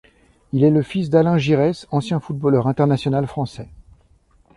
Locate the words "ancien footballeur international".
1.91-3.27